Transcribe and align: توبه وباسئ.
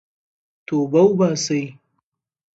توبه 0.67 1.01
وباسئ. 1.07 1.63